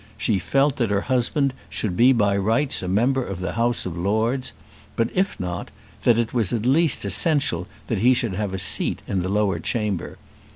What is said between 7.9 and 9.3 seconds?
he should have a seat in the